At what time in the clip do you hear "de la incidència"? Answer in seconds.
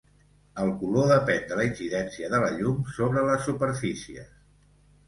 1.51-2.33